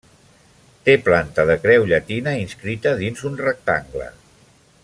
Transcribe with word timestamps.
Té 0.87 0.95
planta 1.09 1.45
de 1.51 1.57
creu 1.67 1.85
llatina 1.91 2.35
inscrita 2.45 2.97
dins 3.05 3.25
un 3.33 3.41
rectangle. 3.47 4.13